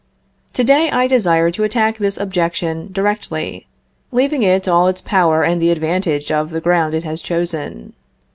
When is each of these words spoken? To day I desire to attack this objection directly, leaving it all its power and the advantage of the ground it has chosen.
To 0.53 0.63
day 0.63 0.89
I 0.89 1.05
desire 1.05 1.51
to 1.51 1.63
attack 1.63 1.99
this 1.99 2.17
objection 2.17 2.89
directly, 2.91 3.67
leaving 4.11 4.41
it 4.41 4.67
all 4.67 4.87
its 4.87 4.99
power 4.99 5.43
and 5.43 5.61
the 5.61 5.69
advantage 5.69 6.31
of 6.31 6.49
the 6.49 6.59
ground 6.59 6.95
it 6.95 7.03
has 7.03 7.21
chosen. 7.21 7.93